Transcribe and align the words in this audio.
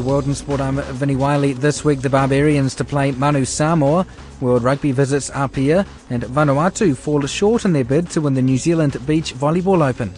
the 0.00 0.08
World 0.08 0.26
in 0.26 0.34
Sport. 0.34 0.62
I'm 0.62 0.80
Vinnie 0.80 1.14
Wiley. 1.14 1.52
This 1.52 1.84
week, 1.84 2.00
the 2.00 2.08
Barbarians 2.08 2.74
to 2.76 2.84
play 2.84 3.12
Manu 3.12 3.44
Samoa. 3.44 4.06
World 4.40 4.62
Rugby 4.62 4.92
visits 4.92 5.30
Apia, 5.30 5.84
and 6.08 6.22
Vanuatu 6.22 6.96
fall 6.96 7.20
short 7.26 7.66
in 7.66 7.74
their 7.74 7.84
bid 7.84 8.08
to 8.10 8.22
win 8.22 8.32
the 8.32 8.40
New 8.40 8.56
Zealand 8.56 8.96
Beach 9.06 9.34
Volleyball 9.34 9.86
Open. 9.86 10.14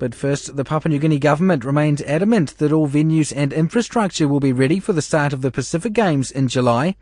But 0.00 0.12
first, 0.16 0.56
the 0.56 0.64
Papua 0.64 0.90
New 0.90 0.98
Guinea 0.98 1.20
government 1.20 1.64
remains 1.64 2.02
adamant 2.02 2.58
that 2.58 2.72
all 2.72 2.88
venues 2.88 3.32
and 3.34 3.52
infrastructure 3.52 4.26
will 4.26 4.40
be 4.40 4.52
ready 4.52 4.80
for 4.80 4.92
the 4.92 5.02
start 5.02 5.32
of 5.32 5.40
the 5.40 5.52
Pacific 5.52 5.92
Games 5.92 6.32
in 6.32 6.48
July. 6.48 6.96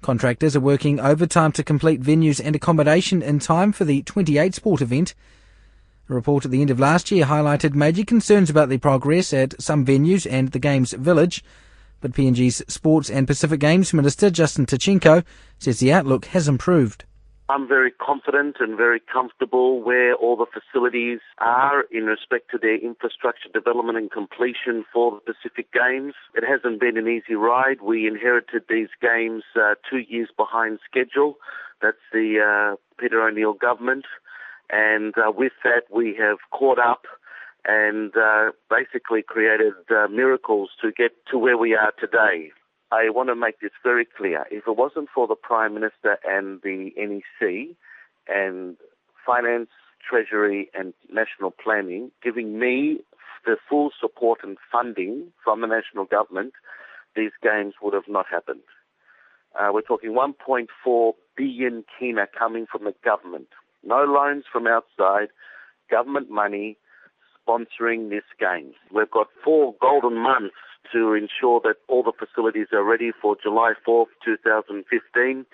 Contractors 0.00 0.56
are 0.56 0.60
working 0.60 0.98
overtime 0.98 1.52
to 1.52 1.62
complete 1.62 2.02
venues 2.02 2.40
and 2.44 2.56
accommodation 2.56 3.22
in 3.22 3.38
time 3.38 3.70
for 3.70 3.84
the 3.84 4.02
28 4.02 4.52
sport 4.52 4.80
event. 4.80 5.14
A 6.12 6.14
report 6.14 6.44
at 6.44 6.50
the 6.50 6.60
end 6.60 6.68
of 6.68 6.78
last 6.78 7.10
year 7.10 7.24
highlighted 7.24 7.72
major 7.72 8.04
concerns 8.04 8.50
about 8.50 8.68
the 8.68 8.76
progress 8.76 9.32
at 9.32 9.58
some 9.58 9.82
venues 9.82 10.30
and 10.30 10.50
the 10.50 10.58
Games 10.58 10.92
Village. 10.92 11.42
But 12.02 12.12
PNG's 12.12 12.62
Sports 12.68 13.08
and 13.08 13.26
Pacific 13.26 13.60
Games 13.60 13.94
Minister 13.94 14.28
Justin 14.28 14.66
Tkachenko 14.66 15.24
says 15.58 15.80
the 15.80 15.90
outlook 15.90 16.26
has 16.26 16.48
improved. 16.48 17.06
I'm 17.48 17.66
very 17.66 17.90
confident 17.90 18.56
and 18.60 18.76
very 18.76 19.00
comfortable 19.00 19.82
where 19.82 20.14
all 20.14 20.36
the 20.36 20.44
facilities 20.44 21.20
are 21.38 21.84
in 21.90 22.04
respect 22.04 22.50
to 22.50 22.58
their 22.58 22.76
infrastructure 22.76 23.48
development 23.48 23.96
and 23.96 24.10
completion 24.10 24.84
for 24.92 25.12
the 25.12 25.32
Pacific 25.32 25.72
Games. 25.72 26.12
It 26.34 26.44
hasn't 26.46 26.78
been 26.78 26.98
an 26.98 27.08
easy 27.08 27.36
ride. 27.36 27.80
We 27.80 28.06
inherited 28.06 28.64
these 28.68 28.88
games 29.00 29.44
uh, 29.56 29.76
two 29.88 30.00
years 30.06 30.28
behind 30.36 30.78
schedule. 30.84 31.36
That's 31.80 32.04
the 32.12 32.36
uh, 32.38 32.76
Peter 33.00 33.26
O'Neill 33.26 33.54
government. 33.54 34.04
And 34.72 35.14
uh, 35.18 35.30
with 35.30 35.52
that, 35.64 35.82
we 35.94 36.16
have 36.18 36.38
caught 36.50 36.78
up 36.78 37.02
and 37.64 38.12
uh, 38.16 38.50
basically 38.70 39.22
created 39.22 39.74
uh, 39.90 40.08
miracles 40.08 40.70
to 40.80 40.90
get 40.90 41.12
to 41.30 41.38
where 41.38 41.58
we 41.58 41.74
are 41.74 41.92
today. 42.00 42.50
I 42.90 43.10
want 43.10 43.28
to 43.28 43.36
make 43.36 43.60
this 43.60 43.70
very 43.82 44.06
clear. 44.06 44.46
If 44.50 44.64
it 44.66 44.76
wasn't 44.76 45.08
for 45.14 45.26
the 45.26 45.36
Prime 45.36 45.74
Minister 45.74 46.18
and 46.24 46.60
the 46.62 46.90
NEC 46.96 47.76
and 48.28 48.76
Finance, 49.24 49.68
Treasury 50.08 50.68
and 50.74 50.94
National 51.12 51.52
Planning 51.52 52.10
giving 52.22 52.58
me 52.58 53.00
the 53.46 53.56
full 53.68 53.90
support 54.00 54.40
and 54.42 54.56
funding 54.70 55.32
from 55.44 55.60
the 55.60 55.66
national 55.66 56.06
government, 56.06 56.54
these 57.14 57.30
games 57.42 57.74
would 57.82 57.94
have 57.94 58.08
not 58.08 58.26
happened. 58.30 58.62
Uh, 59.58 59.68
we're 59.72 59.82
talking 59.82 60.12
1.4 60.12 61.12
billion 61.36 61.84
kina 61.98 62.26
coming 62.36 62.66
from 62.70 62.84
the 62.84 62.94
government. 63.04 63.48
No 63.84 64.04
loans 64.04 64.44
from 64.50 64.66
outside, 64.66 65.28
government 65.90 66.30
money 66.30 66.76
sponsoring 67.46 68.10
this 68.10 68.24
game. 68.38 68.72
We've 68.94 69.10
got 69.10 69.28
four 69.44 69.74
golden 69.80 70.16
months 70.16 70.54
to 70.92 71.14
ensure 71.14 71.60
that 71.64 71.76
all 71.88 72.02
the 72.02 72.12
facilities 72.12 72.68
are 72.72 72.84
ready 72.84 73.10
for 73.20 73.36
July 73.42 73.72
4th, 73.86 74.06
2015. 74.24 75.46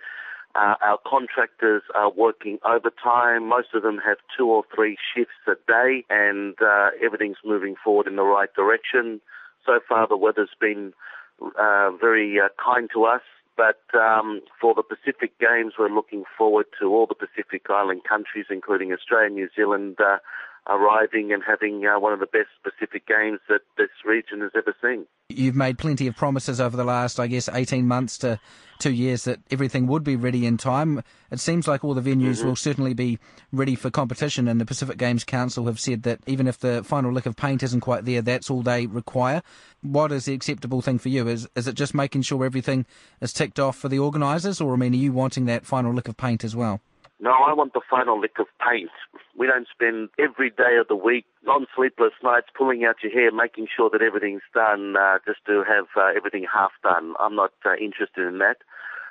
Uh, 0.54 0.74
our 0.82 0.98
contractors 1.06 1.82
are 1.94 2.10
working 2.10 2.58
overtime. 2.64 3.48
Most 3.48 3.68
of 3.74 3.82
them 3.82 4.00
have 4.04 4.16
two 4.36 4.46
or 4.46 4.64
three 4.74 4.96
shifts 5.14 5.34
a 5.46 5.54
day, 5.66 6.04
and 6.08 6.54
uh, 6.60 6.88
everything's 7.04 7.36
moving 7.44 7.74
forward 7.82 8.06
in 8.06 8.16
the 8.16 8.22
right 8.22 8.52
direction. 8.54 9.20
So 9.64 9.80
far, 9.86 10.08
the 10.08 10.16
weather's 10.16 10.50
been 10.58 10.94
uh, 11.40 11.90
very 12.00 12.40
uh, 12.40 12.48
kind 12.62 12.88
to 12.94 13.04
us. 13.04 13.20
But 13.58 13.82
um, 13.98 14.40
for 14.60 14.72
the 14.72 14.84
Pacific 14.84 15.36
Games, 15.40 15.74
we're 15.76 15.92
looking 15.92 16.22
forward 16.38 16.66
to 16.80 16.86
all 16.86 17.08
the 17.08 17.16
Pacific 17.16 17.66
Island 17.68 18.02
countries, 18.08 18.46
including 18.50 18.92
Australia, 18.92 19.30
New 19.30 19.48
Zealand, 19.54 19.98
uh, 19.98 20.18
arriving 20.68 21.32
and 21.32 21.42
having 21.44 21.84
uh, 21.84 21.98
one 21.98 22.12
of 22.12 22.20
the 22.20 22.26
best 22.26 22.50
Pacific 22.62 23.08
Games 23.08 23.40
that 23.48 23.62
this 23.76 23.88
region 24.06 24.42
has 24.42 24.52
ever 24.56 24.76
seen. 24.80 25.06
You've 25.28 25.56
made 25.56 25.76
plenty 25.76 26.06
of 26.06 26.14
promises 26.14 26.60
over 26.60 26.76
the 26.76 26.84
last, 26.84 27.18
I 27.18 27.26
guess, 27.26 27.48
18 27.52 27.84
months 27.84 28.16
to 28.18 28.38
two 28.78 28.92
years 28.92 29.24
that 29.24 29.40
everything 29.50 29.86
would 29.86 30.04
be 30.04 30.16
ready 30.16 30.46
in 30.46 30.56
time. 30.56 31.02
It 31.30 31.40
seems 31.40 31.66
like 31.66 31.84
all 31.84 31.94
the 31.94 32.00
venues 32.00 32.38
mm-hmm. 32.38 32.48
will 32.48 32.56
certainly 32.56 32.94
be 32.94 33.18
ready 33.52 33.74
for 33.74 33.90
competition, 33.90 34.48
and 34.48 34.60
the 34.60 34.64
Pacific 34.64 34.98
Games 34.98 35.24
Council 35.24 35.66
have 35.66 35.80
said 35.80 36.02
that 36.04 36.20
even 36.26 36.46
if 36.46 36.58
the 36.58 36.82
final 36.84 37.12
lick 37.12 37.26
of 37.26 37.36
paint 37.36 37.62
isn't 37.62 37.80
quite 37.80 38.04
there, 38.04 38.22
that's 38.22 38.50
all 38.50 38.62
they 38.62 38.86
require. 38.86 39.42
What 39.82 40.12
is 40.12 40.24
the 40.24 40.34
acceptable 40.34 40.80
thing 40.82 40.98
for 40.98 41.08
you? 41.08 41.28
Is, 41.28 41.48
is 41.54 41.68
it 41.68 41.74
just 41.74 41.94
making 41.94 42.22
sure 42.22 42.44
everything 42.44 42.86
is 43.20 43.32
ticked 43.32 43.58
off 43.58 43.76
for 43.76 43.88
the 43.88 43.98
organisers, 43.98 44.60
or 44.60 44.72
I 44.74 44.76
mean, 44.76 44.94
are 44.94 44.96
you 44.96 45.12
wanting 45.12 45.46
that 45.46 45.66
final 45.66 45.92
lick 45.92 46.08
of 46.08 46.16
paint 46.16 46.44
as 46.44 46.54
well? 46.54 46.80
No, 47.20 47.32
I 47.32 47.52
want 47.52 47.72
the 47.72 47.80
final 47.90 48.20
lick 48.20 48.38
of 48.38 48.46
paint. 48.64 48.90
We 49.36 49.48
don't 49.48 49.66
spend 49.66 50.10
every 50.20 50.50
day 50.50 50.78
of 50.80 50.86
the 50.86 50.94
week, 50.94 51.26
non-sleepless 51.44 52.12
nights, 52.22 52.46
pulling 52.56 52.84
out 52.84 53.02
your 53.02 53.10
hair, 53.10 53.32
making 53.32 53.66
sure 53.74 53.90
that 53.90 54.02
everything's 54.02 54.46
done 54.54 54.94
uh, 54.96 55.18
just 55.26 55.44
to 55.46 55.64
have 55.66 55.86
uh, 55.96 56.12
everything 56.16 56.46
half 56.52 56.70
done. 56.84 57.14
I'm 57.18 57.34
not 57.34 57.52
uh, 57.66 57.74
interested 57.74 58.24
in 58.26 58.38
that. 58.38 58.58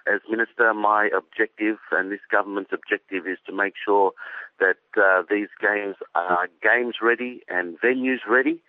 As 0.07 0.21
Minister, 0.29 0.73
my 0.73 1.09
objective 1.15 1.79
and 1.91 2.09
this 2.09 2.23
government's 2.31 2.71
objective 2.71 3.27
is 3.27 3.39
to 3.45 3.51
make 3.51 3.73
sure 3.83 4.13
that 4.61 4.79
uh, 4.95 5.23
these 5.29 5.49
games 5.59 5.95
are 6.15 6.47
games 6.63 6.95
ready 7.01 7.41
and 7.49 7.77
venues 7.81 8.23
ready. 8.25 8.61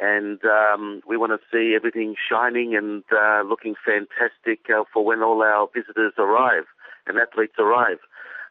And 0.00 0.40
um, 0.46 1.02
we 1.06 1.18
want 1.18 1.32
to 1.32 1.46
see 1.52 1.74
everything 1.76 2.14
shining 2.16 2.74
and 2.74 3.04
uh, 3.12 3.42
looking 3.46 3.74
fantastic 3.84 4.70
uh, 4.70 4.84
for 4.90 5.04
when 5.04 5.22
all 5.22 5.42
our 5.42 5.68
visitors 5.74 6.14
arrive 6.16 6.64
and 7.06 7.18
athletes 7.18 7.56
arrive. 7.58 7.98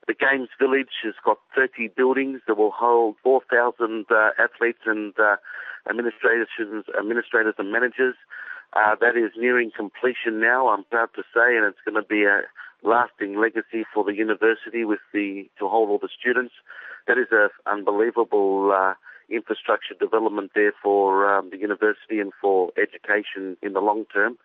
The 0.09 0.15
Games 0.15 0.49
Village 0.59 1.05
has 1.05 1.13
got 1.23 1.37
30 1.55 1.89
buildings 1.95 2.41
that 2.47 2.57
will 2.57 2.73
hold 2.73 3.17
4,000 3.21 4.07
uh, 4.09 4.31
athletes 4.41 4.79
and 4.87 5.13
uh, 5.19 5.35
administrators, 5.87 6.47
administrators 6.97 7.53
and 7.59 7.71
managers. 7.71 8.15
Uh, 8.73 8.95
that 9.01 9.15
is 9.15 9.29
nearing 9.37 9.69
completion 9.69 10.41
now, 10.41 10.69
I'm 10.69 10.83
proud 10.85 11.09
to 11.15 11.21
say, 11.31 11.55
and 11.55 11.63
it's 11.63 11.77
going 11.85 12.01
to 12.01 12.07
be 12.07 12.23
a 12.23 12.41
lasting 12.81 13.39
legacy 13.39 13.85
for 13.93 14.03
the 14.03 14.15
university 14.15 14.83
with 14.83 14.97
the 15.13 15.47
to 15.59 15.69
hold 15.69 15.89
all 15.91 15.99
the 15.99 16.09
students. 16.19 16.55
That 17.05 17.19
is 17.19 17.27
an 17.29 17.49
unbelievable 17.67 18.73
uh, 18.73 18.95
infrastructure 19.29 19.93
development 19.93 20.53
there 20.55 20.73
for 20.81 21.29
um, 21.31 21.51
the 21.51 21.57
university 21.57 22.19
and 22.19 22.31
for 22.41 22.71
education 22.81 23.57
in 23.61 23.73
the 23.73 23.79
long 23.79 24.05
term. 24.11 24.39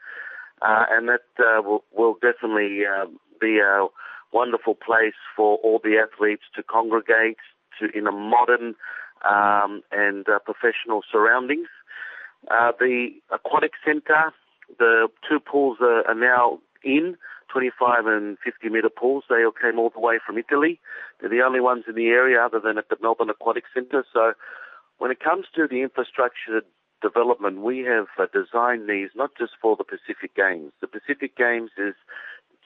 Uh, 0.60 0.84
and 0.90 1.08
that 1.08 1.24
uh, 1.38 1.62
will, 1.62 1.84
will 1.96 2.18
definitely 2.20 2.82
uh, 2.84 3.06
be 3.40 3.60
a 3.60 3.86
wonderful 4.34 4.74
place 4.74 5.14
for 5.36 5.58
all 5.58 5.80
the 5.82 5.96
athletes 5.96 6.42
to 6.56 6.62
congregate 6.62 7.38
to 7.78 7.86
in 7.96 8.06
a 8.06 8.12
modern 8.12 8.74
um, 9.30 9.82
and 9.92 10.28
uh, 10.28 10.38
professional 10.40 11.02
surroundings. 11.10 11.68
Uh, 12.50 12.72
the 12.78 13.10
aquatic 13.32 13.72
centre, 13.86 14.32
the 14.78 15.08
two 15.26 15.40
pools 15.40 15.78
are, 15.80 16.06
are, 16.06 16.14
now 16.14 16.58
in, 16.82 17.16
25 17.50 18.06
and 18.06 18.36
50 18.44 18.68
metre 18.68 18.90
pools. 18.90 19.24
They 19.30 19.44
all 19.44 19.52
came 19.52 19.78
all 19.78 19.90
the 19.90 20.00
way 20.00 20.18
from 20.26 20.36
Italy. 20.36 20.80
They're 21.20 21.30
the 21.30 21.40
only 21.40 21.60
ones 21.60 21.84
in 21.88 21.94
the 21.94 22.08
area 22.08 22.44
other 22.44 22.60
than 22.60 22.76
at 22.76 22.88
the 22.90 22.96
Melbourne 23.00 23.30
Aquatic 23.30 23.64
Centre. 23.72 24.04
So 24.12 24.32
when 24.98 25.10
it 25.10 25.20
comes 25.20 25.46
to 25.54 25.66
the 25.70 25.80
infrastructure 25.80 26.62
development, 27.00 27.62
we 27.62 27.80
have 27.80 28.08
uh, 28.18 28.26
designed 28.32 28.88
these 28.88 29.10
not 29.14 29.30
just 29.38 29.52
for 29.62 29.76
the 29.76 29.84
Pacific 29.84 30.34
Games. 30.34 30.72
The 30.80 30.88
Pacific 30.88 31.36
Games 31.36 31.70
is 31.78 31.94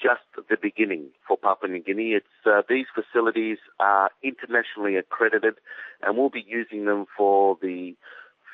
just 0.00 0.23
the 0.49 0.56
beginning 0.61 1.06
for 1.27 1.37
Papua 1.37 1.71
New 1.71 1.83
Guinea. 1.83 2.12
It's 2.12 2.27
uh, 2.47 2.62
these 2.69 2.87
facilities 2.95 3.59
are 3.81 4.11
internationally 4.23 4.97
accredited, 4.97 5.55
and 6.03 6.17
we'll 6.17 6.31
be 6.31 6.45
using 6.47 6.85
them 6.85 7.06
for 7.17 7.59
the 7.61 7.95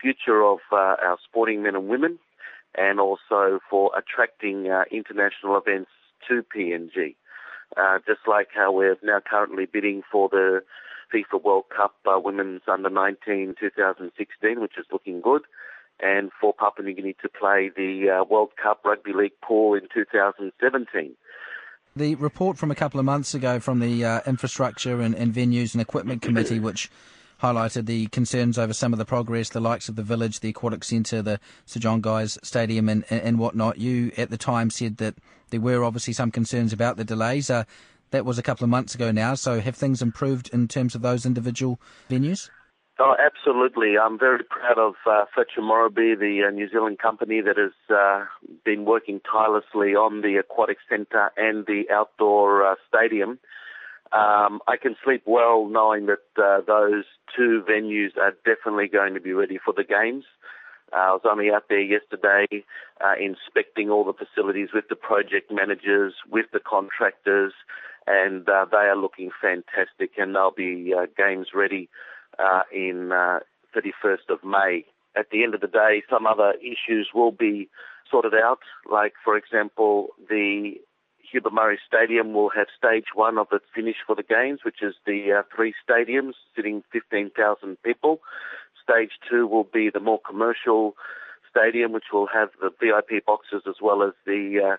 future 0.00 0.42
of 0.42 0.58
uh, 0.72 0.96
our 1.02 1.18
sporting 1.24 1.62
men 1.62 1.74
and 1.74 1.88
women, 1.88 2.18
and 2.76 3.00
also 3.00 3.60
for 3.70 3.90
attracting 3.96 4.68
uh, 4.68 4.84
international 4.90 5.56
events 5.56 5.90
to 6.28 6.42
PNG. 6.54 7.16
Uh, 7.76 7.98
just 8.06 8.20
like 8.28 8.48
how 8.54 8.70
we're 8.72 8.96
now 9.02 9.20
currently 9.28 9.66
bidding 9.66 10.02
for 10.10 10.28
the 10.28 10.62
FIFA 11.12 11.42
World 11.42 11.64
Cup 11.74 11.94
uh, 12.06 12.18
Women's 12.18 12.62
Under 12.68 12.90
19 12.90 13.54
2016, 13.58 14.60
which 14.60 14.78
is 14.78 14.86
looking 14.92 15.20
good 15.20 15.42
and 16.00 16.30
for 16.40 16.52
Papua 16.52 16.86
New 16.86 16.94
Guinea 16.94 17.16
to 17.22 17.28
play 17.28 17.70
the 17.74 18.10
uh, 18.10 18.24
World 18.24 18.50
Cup 18.60 18.80
Rugby 18.84 19.12
League 19.12 19.40
pool 19.42 19.74
in 19.74 19.82
2017. 19.92 21.14
The 21.96 22.16
report 22.16 22.58
from 22.58 22.72
a 22.72 22.74
couple 22.74 22.98
of 22.98 23.06
months 23.06 23.34
ago 23.34 23.60
from 23.60 23.78
the 23.78 24.04
uh, 24.04 24.20
Infrastructure 24.26 25.00
and, 25.00 25.14
and, 25.14 25.32
Venues 25.32 25.74
and 25.74 25.80
Equipment 25.80 26.22
Committee, 26.22 26.58
which 26.58 26.90
highlighted 27.40 27.86
the 27.86 28.08
concerns 28.08 28.58
over 28.58 28.72
some 28.72 28.92
of 28.92 28.98
the 28.98 29.04
progress, 29.04 29.48
the 29.50 29.60
likes 29.60 29.88
of 29.88 29.94
the 29.94 30.02
village, 30.02 30.40
the 30.40 30.48
aquatic 30.48 30.82
centre, 30.82 31.22
the 31.22 31.38
Sir 31.66 31.78
John 31.78 32.00
Guise 32.00 32.36
Stadium, 32.42 32.88
and, 32.88 33.04
and 33.10 33.38
whatnot. 33.38 33.78
You 33.78 34.10
at 34.16 34.30
the 34.30 34.36
time 34.36 34.70
said 34.70 34.96
that 34.96 35.14
there 35.50 35.60
were 35.60 35.84
obviously 35.84 36.14
some 36.14 36.32
concerns 36.32 36.72
about 36.72 36.96
the 36.96 37.04
delays. 37.04 37.48
Uh, 37.48 37.62
that 38.10 38.24
was 38.24 38.38
a 38.38 38.42
couple 38.42 38.64
of 38.64 38.70
months 38.70 38.96
ago 38.96 39.12
now. 39.12 39.36
So 39.36 39.60
have 39.60 39.76
things 39.76 40.02
improved 40.02 40.48
in 40.52 40.66
terms 40.66 40.96
of 40.96 41.02
those 41.02 41.24
individual 41.24 41.80
venues? 42.10 42.50
Oh, 42.96 43.16
absolutely. 43.18 43.98
I'm 43.98 44.20
very 44.20 44.44
proud 44.44 44.78
of 44.78 44.94
uh, 45.04 45.24
Fletcher 45.34 45.62
the 46.14 46.44
uh, 46.46 46.50
New 46.50 46.68
Zealand 46.70 47.00
company 47.00 47.40
that 47.40 47.56
has 47.58 47.72
uh, 47.90 48.26
been 48.64 48.84
working 48.84 49.20
tirelessly 49.20 49.96
on 49.96 50.20
the 50.20 50.36
aquatic 50.36 50.78
centre 50.88 51.32
and 51.36 51.66
the 51.66 51.84
outdoor 51.92 52.64
uh, 52.64 52.74
stadium. 52.88 53.40
Um, 54.12 54.60
I 54.68 54.76
can 54.80 54.94
sleep 55.04 55.24
well 55.26 55.66
knowing 55.66 56.06
that 56.06 56.22
uh, 56.40 56.60
those 56.64 57.02
two 57.36 57.64
venues 57.68 58.16
are 58.16 58.32
definitely 58.44 58.86
going 58.86 59.14
to 59.14 59.20
be 59.20 59.32
ready 59.32 59.58
for 59.58 59.74
the 59.74 59.82
games. 59.82 60.24
Uh, 60.92 60.96
I 60.96 61.10
was 61.10 61.22
only 61.28 61.50
out 61.50 61.64
there 61.68 61.80
yesterday 61.80 62.46
inspecting 63.20 63.90
all 63.90 64.04
the 64.04 64.12
facilities 64.12 64.68
with 64.72 64.84
the 64.88 64.94
project 64.94 65.50
managers, 65.50 66.14
with 66.30 66.46
the 66.52 66.60
contractors, 66.60 67.52
and 68.06 68.46
they 68.46 68.76
are 68.76 68.96
looking 68.96 69.30
fantastic 69.42 70.12
and 70.16 70.36
they'll 70.36 70.52
be 70.52 70.94
games 71.18 71.48
ready 71.52 71.88
uh, 72.38 72.62
in 72.72 73.10
31st 73.74 74.30
uh, 74.30 74.34
of 74.34 74.44
May. 74.44 74.84
At 75.16 75.30
the 75.30 75.44
end 75.44 75.54
of 75.54 75.60
the 75.60 75.68
day, 75.68 76.02
some 76.10 76.26
other 76.26 76.54
issues 76.60 77.10
will 77.14 77.30
be 77.30 77.68
sorted 78.10 78.34
out, 78.34 78.60
like, 78.90 79.12
for 79.24 79.36
example, 79.36 80.08
the 80.28 80.74
Hubert 81.30 81.52
Murray 81.52 81.78
Stadium 81.86 82.32
will 82.32 82.50
have 82.50 82.66
stage 82.76 83.06
one 83.14 83.38
of 83.38 83.48
its 83.52 83.64
finish 83.74 83.96
for 84.06 84.14
the 84.14 84.22
games, 84.22 84.60
which 84.64 84.82
is 84.82 84.94
the 85.06 85.32
uh, 85.32 85.42
three 85.54 85.74
stadiums 85.88 86.34
sitting 86.54 86.82
15,000 86.92 87.76
people. 87.82 88.20
Stage 88.82 89.12
two 89.28 89.46
will 89.46 89.64
be 89.64 89.90
the 89.92 90.00
more 90.00 90.20
commercial 90.20 90.94
stadium, 91.50 91.92
which 91.92 92.12
will 92.12 92.28
have 92.32 92.50
the 92.60 92.70
VIP 92.80 93.24
boxes 93.24 93.62
as 93.66 93.76
well 93.80 94.02
as 94.02 94.12
the 94.26 94.74
uh, 94.74 94.76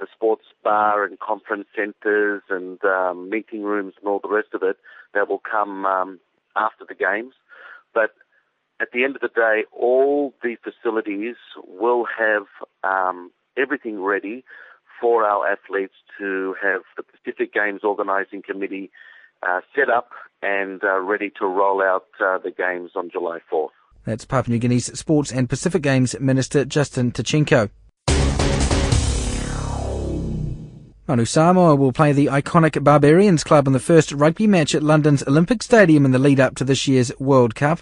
the 0.00 0.06
sports 0.12 0.46
bar 0.64 1.04
and 1.04 1.20
conference 1.20 1.66
centres 1.76 2.42
and 2.50 2.82
um, 2.84 3.30
meeting 3.30 3.62
rooms 3.62 3.94
and 4.00 4.08
all 4.08 4.20
the 4.20 4.28
rest 4.28 4.48
of 4.54 4.62
it 4.62 4.76
that 5.14 5.28
will 5.28 5.42
come 5.48 5.86
um, 5.86 6.18
after 6.56 6.84
the 6.88 6.94
games. 6.94 7.34
But 7.94 8.10
at 8.80 8.88
the 8.92 9.04
end 9.04 9.16
of 9.16 9.22
the 9.22 9.28
day, 9.28 9.64
all 9.72 10.34
the 10.42 10.56
facilities 10.62 11.36
will 11.66 12.06
have 12.18 12.46
um, 12.82 13.30
everything 13.56 14.02
ready 14.02 14.44
for 15.00 15.24
our 15.24 15.46
athletes 15.46 15.94
to 16.18 16.54
have 16.62 16.82
the 16.96 17.02
Pacific 17.02 17.52
Games 17.52 17.80
Organising 17.82 18.42
Committee 18.42 18.90
uh, 19.42 19.60
set 19.74 19.90
up 19.90 20.10
and 20.42 20.82
uh, 20.84 21.00
ready 21.00 21.30
to 21.38 21.46
roll 21.46 21.82
out 21.82 22.06
uh, 22.20 22.38
the 22.38 22.50
games 22.50 22.92
on 22.94 23.10
July 23.10 23.38
4th. 23.52 23.68
That's 24.04 24.24
Papua 24.24 24.54
New 24.54 24.58
Guinea's 24.58 24.86
Sports 24.86 25.32
and 25.32 25.48
Pacific 25.48 25.82
Games 25.82 26.18
Minister 26.20 26.64
Justin 26.64 27.12
Tkachenko. 27.12 27.70
Manu 31.08 31.24
Samoa 31.24 31.74
will 31.74 31.92
play 31.92 32.12
the 32.12 32.26
iconic 32.26 32.82
Barbarians 32.84 33.42
club 33.42 33.66
in 33.66 33.72
the 33.72 33.80
first 33.80 34.12
rugby 34.12 34.46
match 34.46 34.72
at 34.72 34.84
London's 34.84 35.24
Olympic 35.26 35.60
Stadium 35.60 36.04
in 36.04 36.12
the 36.12 36.18
lead 36.18 36.38
up 36.38 36.54
to 36.54 36.64
this 36.64 36.86
year's 36.86 37.10
World 37.18 37.56
Cup. 37.56 37.80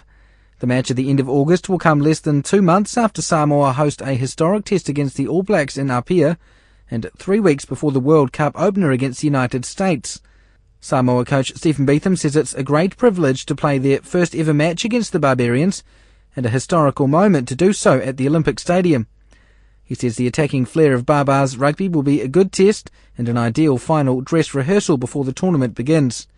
The 0.57 0.65
match 0.65 0.89
at 0.89 0.97
the 0.97 1.07
end 1.07 1.19
of 1.19 1.29
August 1.29 1.69
will 1.69 1.77
come 1.77 1.99
less 1.99 2.19
than 2.19 2.41
two 2.41 2.63
months 2.63 2.97
after 2.97 3.21
Samoa 3.21 3.73
host 3.73 4.01
a 4.01 4.15
historic 4.15 4.65
test 4.65 4.89
against 4.89 5.17
the 5.17 5.27
All 5.27 5.43
Blacks 5.43 5.77
in 5.77 5.91
Apia 5.91 6.39
and 6.89 7.11
three 7.15 7.39
weeks 7.39 7.63
before 7.63 7.91
the 7.91 7.99
World 7.99 8.33
Cup 8.33 8.59
opener 8.59 8.89
against 8.89 9.21
the 9.21 9.27
United 9.27 9.65
States. 9.65 10.19
Samoa 10.79 11.23
coach 11.23 11.53
Stephen 11.55 11.85
Betham 11.85 12.15
says 12.15 12.35
it's 12.35 12.55
a 12.55 12.63
great 12.63 12.97
privilege 12.97 13.45
to 13.45 13.55
play 13.55 13.77
their 13.77 14.01
first 14.01 14.35
ever 14.35 14.53
match 14.53 14.83
against 14.83 15.11
the 15.11 15.19
Barbarians 15.19 15.83
and 16.35 16.47
a 16.47 16.49
historical 16.49 17.07
moment 17.07 17.47
to 17.49 17.55
do 17.55 17.71
so 17.71 17.99
at 17.99 18.17
the 18.17 18.27
Olympic 18.27 18.59
Stadium. 18.59 19.05
He 19.91 19.95
says 19.95 20.15
the 20.15 20.25
attacking 20.25 20.63
flair 20.63 20.93
of 20.93 21.05
Baa-Baas 21.05 21.57
rugby 21.57 21.89
will 21.89 22.01
be 22.01 22.21
a 22.21 22.29
good 22.29 22.53
test 22.53 22.89
and 23.17 23.27
an 23.27 23.37
ideal 23.37 23.77
final 23.77 24.21
dress 24.21 24.53
rehearsal 24.53 24.97
before 24.97 25.25
the 25.25 25.33
tournament 25.33 25.75
begins. 25.75 26.29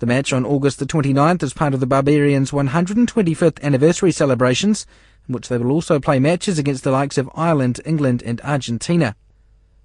The 0.00 0.06
match 0.06 0.32
on 0.32 0.44
August 0.44 0.80
the 0.80 0.84
29th 0.84 1.44
is 1.44 1.52
part 1.52 1.72
of 1.72 1.78
the 1.78 1.86
Barbarians' 1.86 2.50
125th 2.50 3.62
anniversary 3.62 4.10
celebrations, 4.10 4.88
in 5.28 5.34
which 5.34 5.46
they 5.48 5.56
will 5.56 5.70
also 5.70 6.00
play 6.00 6.18
matches 6.18 6.58
against 6.58 6.82
the 6.82 6.90
likes 6.90 7.16
of 7.16 7.30
Ireland, 7.36 7.80
England, 7.84 8.24
and 8.26 8.40
Argentina. 8.40 9.14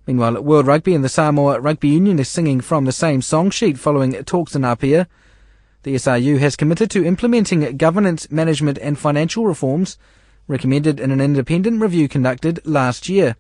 Meanwhile, 0.07 0.38
at 0.38 0.44
World 0.44 0.65
Rugby 0.65 0.95
and 0.95 1.04
the 1.04 1.09
Samoa 1.09 1.59
Rugby 1.59 1.89
Union 1.89 2.18
is 2.18 2.27
singing 2.27 2.62
from 2.62 2.86
the 2.86 2.92
same 2.92 3.21
song 3.21 3.51
sheet 3.51 3.77
following 3.77 4.13
talks 4.24 4.56
in 4.56 4.65
Apia. 4.65 5.07
The 5.83 5.94
SRU 5.94 6.39
has 6.39 6.56
committed 6.56 6.89
to 6.89 7.06
implementing 7.06 7.77
governance, 7.77 8.31
management, 8.31 8.80
and 8.80 8.98
financial 8.98 9.45
reforms 9.45 10.00
recommended 10.47 10.99
in 10.99 11.11
an 11.11 11.21
independent 11.21 11.81
review 11.81 12.07
conducted 12.07 12.65
last 12.65 13.09
year. 13.09 13.35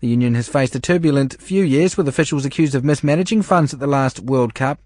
The 0.00 0.08
union 0.08 0.34
has 0.34 0.48
faced 0.48 0.74
a 0.74 0.80
turbulent 0.80 1.40
few 1.40 1.62
years 1.62 1.96
with 1.96 2.08
officials 2.08 2.44
accused 2.44 2.74
of 2.74 2.84
mismanaging 2.84 3.42
funds 3.42 3.72
at 3.72 3.80
the 3.80 3.86
last 3.86 4.20
World 4.20 4.54
Cup 4.54 4.80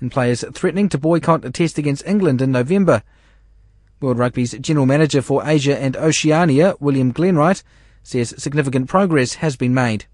and 0.00 0.12
players 0.12 0.44
threatening 0.52 0.88
to 0.90 0.98
boycott 0.98 1.44
a 1.44 1.50
test 1.50 1.78
against 1.78 2.06
England 2.06 2.42
in 2.42 2.52
November. 2.52 3.02
World 4.00 4.18
Rugby's 4.18 4.52
General 4.52 4.86
Manager 4.86 5.22
for 5.22 5.46
Asia 5.46 5.78
and 5.78 5.96
Oceania, 5.96 6.74
William 6.80 7.12
Glenwright, 7.12 7.62
says 8.02 8.34
significant 8.38 8.88
progress 8.88 9.34
has 9.34 9.56
been 9.56 9.74
made 9.74 10.06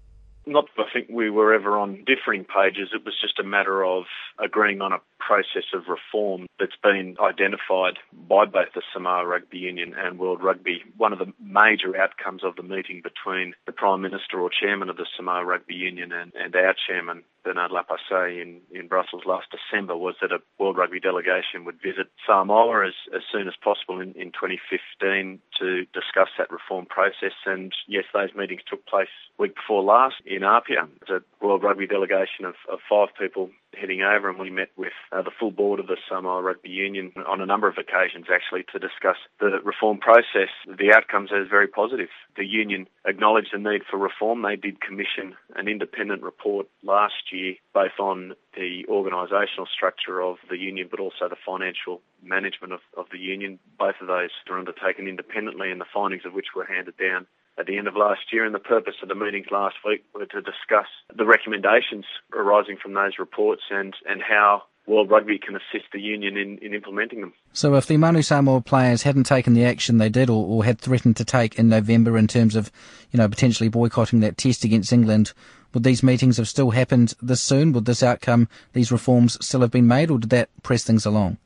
not 0.47 0.65
that 0.77 0.85
I 0.87 0.93
think 0.93 1.07
we 1.09 1.29
were 1.29 1.53
ever 1.53 1.77
on 1.77 2.03
differing 2.05 2.45
pages. 2.45 2.89
It 2.93 3.05
was 3.05 3.15
just 3.21 3.39
a 3.39 3.43
matter 3.43 3.83
of 3.83 4.05
agreeing 4.39 4.81
on 4.81 4.93
a 4.93 5.01
process 5.19 5.65
of 5.73 5.83
reform 5.87 6.47
that's 6.59 6.75
been 6.81 7.17
identified 7.19 7.97
by 8.13 8.45
both 8.45 8.73
the 8.73 8.81
Samoa 8.93 9.25
Rugby 9.25 9.57
Union 9.57 9.93
and 9.97 10.19
World 10.19 10.41
Rugby. 10.41 10.83
One 10.95 11.13
of 11.13 11.19
the 11.19 11.33
major 11.41 11.99
outcomes 11.99 12.43
of 12.43 12.55
the 12.55 12.63
meeting 12.63 13.01
between 13.03 13.53
the 13.65 13.71
Prime 13.71 14.01
Minister 14.01 14.39
or 14.39 14.49
Chairman 14.49 14.89
of 14.89 14.97
the 14.97 15.05
Samoa 15.15 15.43
Rugby 15.43 15.75
Union 15.75 16.11
and, 16.11 16.31
and 16.35 16.55
our 16.55 16.75
Chairman, 16.87 17.23
Bernard 17.47 17.71
Lapasse, 17.71 18.41
in, 18.41 18.59
in 18.71 18.89
Brussels 18.89 19.23
last 19.25 19.47
December 19.55 19.95
was 19.95 20.15
that 20.19 20.33
a 20.33 20.39
World 20.59 20.75
Rugby 20.75 20.99
delegation 20.99 21.63
would 21.63 21.81
visit 21.81 22.07
Samoa 22.27 22.85
as, 22.85 22.93
as 23.15 23.21
soon 23.31 23.47
as 23.47 23.53
possible 23.63 24.01
in, 24.01 24.11
in 24.19 24.33
2015 24.35 25.39
to 25.57 25.85
discuss 25.93 26.27
that 26.37 26.51
reform 26.51 26.87
process. 26.87 27.31
And 27.45 27.71
yes, 27.87 28.03
those 28.13 28.35
meetings 28.35 28.63
took 28.69 28.85
place 28.85 29.07
week 29.39 29.55
before 29.55 29.81
last 29.81 30.15
in 30.25 30.43
Apia. 30.43 30.89
It's 31.01 31.09
a 31.09 31.21
World 31.39 31.63
Rugby 31.63 31.87
delegation 31.87 32.43
of, 32.43 32.55
of 32.69 32.79
five 32.89 33.15
people 33.17 33.49
heading 33.73 34.01
over 34.01 34.29
and 34.29 34.39
we 34.39 34.49
met 34.49 34.69
with 34.77 34.93
uh, 35.11 35.21
the 35.21 35.31
full 35.39 35.51
board 35.51 35.79
of 35.79 35.87
the 35.87 35.97
Samoa 36.09 36.41
Rugby 36.41 36.69
Union 36.69 37.11
on 37.27 37.41
a 37.41 37.45
number 37.45 37.67
of 37.67 37.77
occasions 37.77 38.27
actually 38.33 38.63
to 38.71 38.79
discuss 38.79 39.17
the 39.39 39.59
reform 39.63 39.97
process. 39.97 40.49
The 40.65 40.93
outcomes 40.95 41.31
are 41.31 41.45
very 41.45 41.67
positive. 41.67 42.09
The 42.35 42.45
union 42.45 42.87
acknowledged 43.05 43.49
the 43.53 43.59
need 43.59 43.81
for 43.89 43.97
reform. 43.97 44.41
They 44.41 44.55
did 44.55 44.81
commission 44.81 45.35
an 45.55 45.67
independent 45.67 46.23
report 46.23 46.67
last 46.83 47.31
year 47.31 47.55
both 47.73 47.99
on 47.99 48.33
the 48.55 48.85
organisational 48.89 49.67
structure 49.71 50.21
of 50.21 50.37
the 50.49 50.57
union 50.57 50.87
but 50.89 50.99
also 50.99 51.29
the 51.29 51.35
financial 51.45 52.01
management 52.23 52.73
of, 52.73 52.79
of 52.95 53.05
the 53.11 53.19
union. 53.19 53.59
Both 53.77 53.95
of 54.01 54.07
those 54.07 54.29
were 54.49 54.57
undertaken 54.57 55.07
independently 55.07 55.71
and 55.71 55.79
the 55.79 55.85
findings 55.93 56.25
of 56.25 56.33
which 56.33 56.47
were 56.55 56.65
handed 56.65 56.97
down 56.97 57.27
at 57.57 57.65
the 57.65 57.77
end 57.77 57.87
of 57.87 57.95
last 57.95 58.31
year, 58.31 58.45
and 58.45 58.53
the 58.53 58.59
purpose 58.59 58.95
of 59.01 59.09
the 59.09 59.15
meetings 59.15 59.47
last 59.51 59.75
week 59.85 60.03
were 60.13 60.25
to 60.25 60.41
discuss 60.41 60.87
the 61.15 61.25
recommendations 61.25 62.05
arising 62.33 62.77
from 62.81 62.93
those 62.93 63.13
reports 63.19 63.63
and, 63.69 63.95
and 64.07 64.21
how 64.21 64.63
World 64.87 65.11
Rugby 65.11 65.37
can 65.37 65.55
assist 65.55 65.91
the 65.91 65.99
union 65.99 66.37
in, 66.37 66.57
in 66.59 66.73
implementing 66.73 67.19
them. 67.19 67.33
So, 67.51 67.75
if 67.75 67.87
the 67.87 67.97
Manu 67.97 68.21
Samoa 68.21 68.61
players 68.61 69.03
hadn't 69.03 69.25
taken 69.25 69.53
the 69.53 69.65
action 69.65 69.97
they 69.97 70.09
did, 70.09 70.29
or, 70.29 70.45
or 70.45 70.63
had 70.63 70.79
threatened 70.79 71.17
to 71.17 71.25
take 71.25 71.59
in 71.59 71.67
November 71.67 72.17
in 72.17 72.27
terms 72.27 72.55
of, 72.55 72.71
you 73.11 73.17
know, 73.17 73.27
potentially 73.27 73.69
boycotting 73.69 74.21
that 74.21 74.37
test 74.37 74.63
against 74.63 74.93
England, 74.93 75.33
would 75.73 75.83
these 75.83 76.03
meetings 76.03 76.37
have 76.37 76.47
still 76.47 76.71
happened 76.71 77.13
this 77.21 77.41
soon? 77.41 77.73
Would 77.73 77.85
this 77.85 78.01
outcome, 78.01 78.47
these 78.73 78.91
reforms, 78.91 79.37
still 79.45 79.61
have 79.61 79.71
been 79.71 79.87
made, 79.87 80.09
or 80.09 80.19
did 80.19 80.29
that 80.29 80.49
press 80.63 80.83
things 80.83 81.05
along? 81.05 81.37